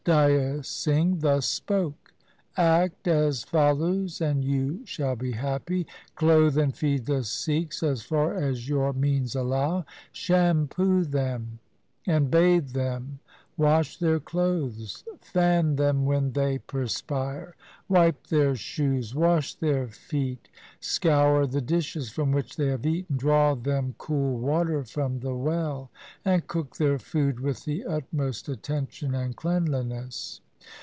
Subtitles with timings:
[0.03, 2.15] Daya Singh thus spoke,'
[2.57, 5.85] Act as follows and you shall be happy—
[6.15, 11.59] Clothe and feed the Sikhs as far as your means allow, shampoo them,
[12.07, 13.19] and bathe them,
[13.57, 17.53] wash their clothes, fan them when they perspire,
[17.87, 20.49] wipe their shoes, wash their feet,
[20.79, 25.91] scour the dishes from which they have eaten, draw them cool water from the well,
[26.25, 30.41] and cook their food with the utmost attention and cleanliness.